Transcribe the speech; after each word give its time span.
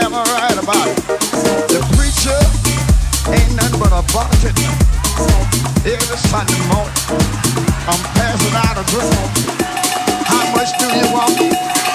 ever 0.00 0.22
right 0.32 0.56
about 0.56 0.88
it. 0.88 0.96
The 1.68 1.80
preacher 1.92 2.40
ain't 3.28 3.54
nothing 3.54 3.78
but 3.78 3.92
a 3.92 4.00
bucket. 4.14 4.56
Morning, 6.68 6.92
I'm 7.86 8.00
passing 8.16 8.56
out 8.56 8.78
a 8.78 8.84
drink. 8.88 9.12
How 10.24 10.56
much 10.56 10.72
do 10.78 10.86
you 10.86 11.12
want? 11.12 11.89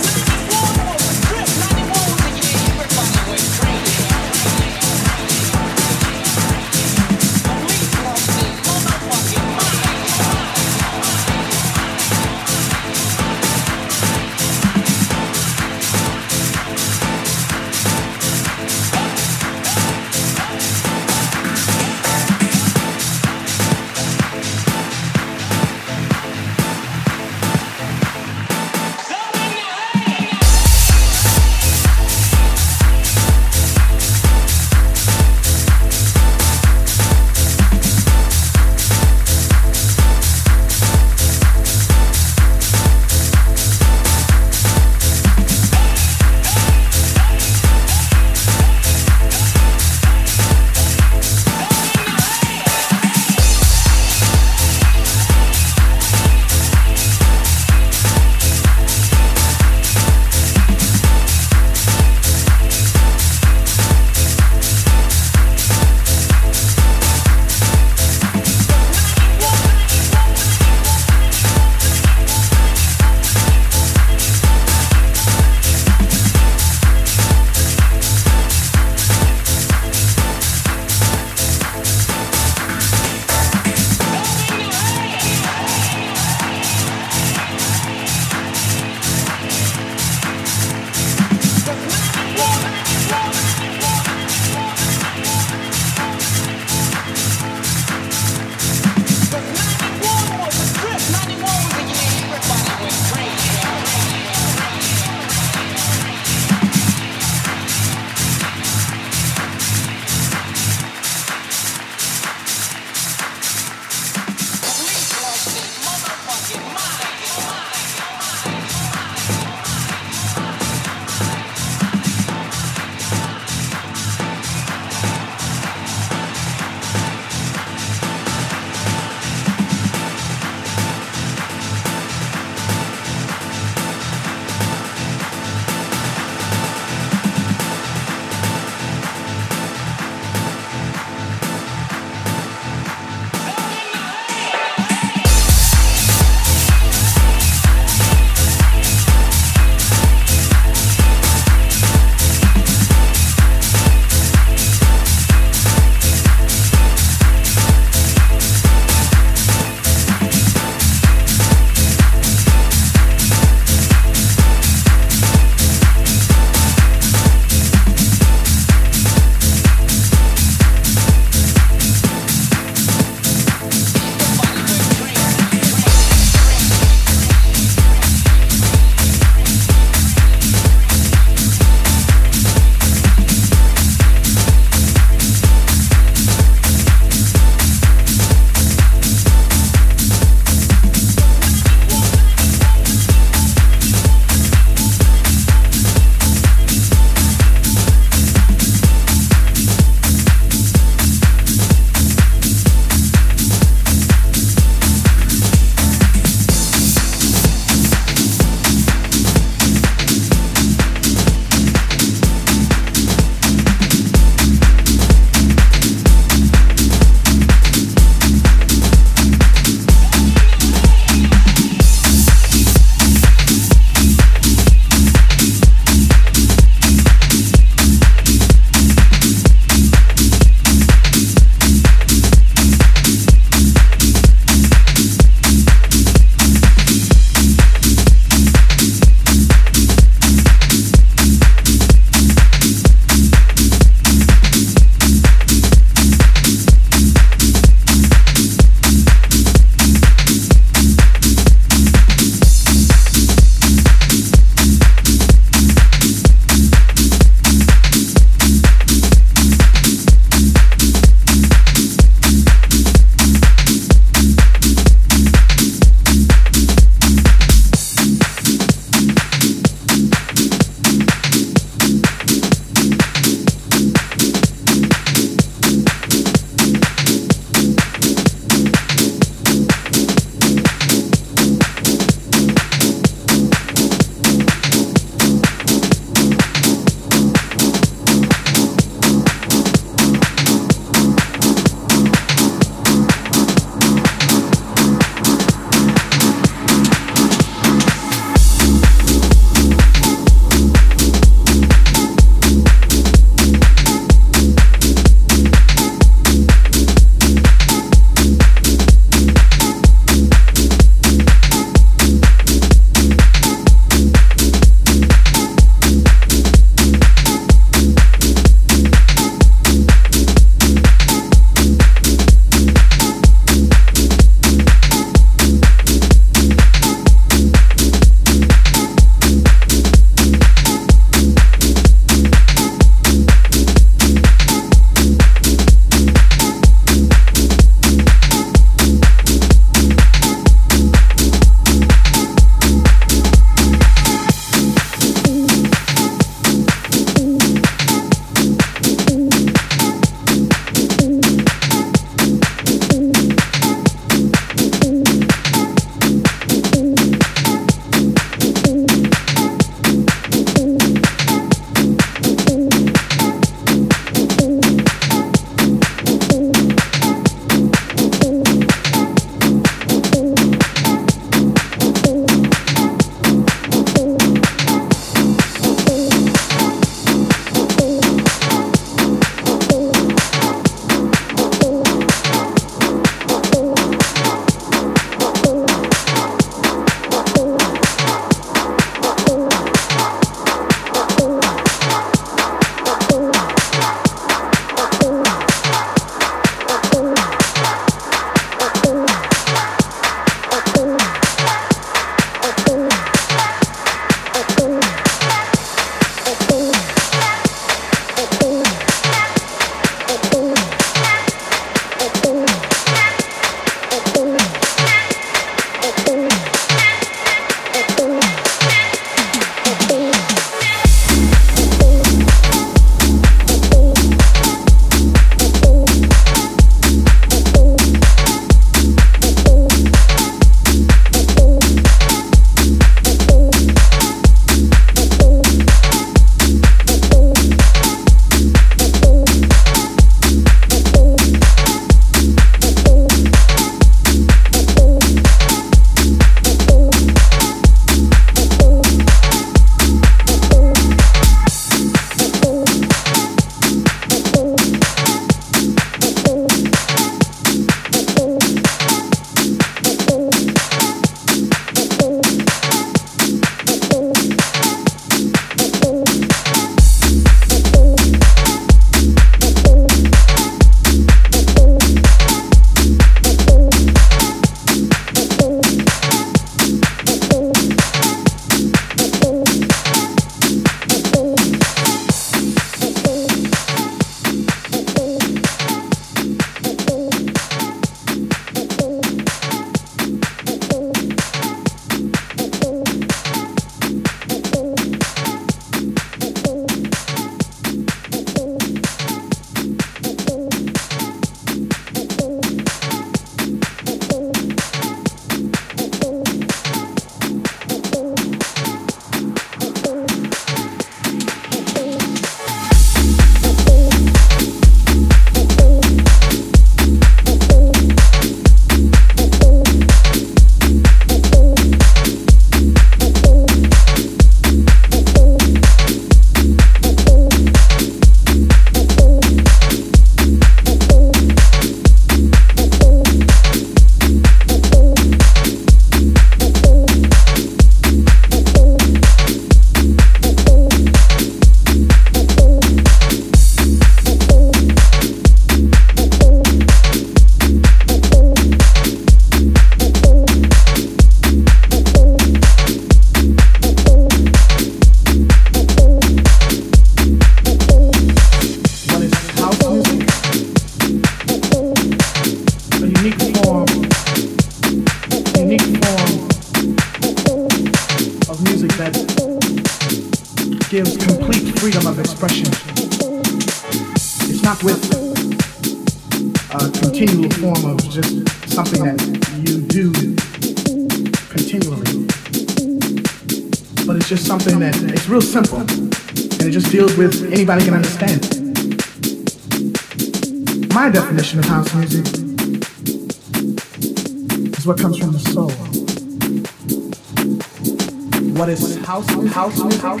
house 599.41 599.63
music. 599.63 600.00